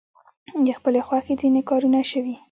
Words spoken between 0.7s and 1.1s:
خپلې